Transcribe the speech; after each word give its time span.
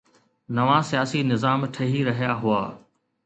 نوان 0.55 0.83
سياسي 0.91 1.19
نظام 1.31 1.59
ٺهي 1.73 1.99
رهيا 2.09 2.31
هئا. 2.41 2.63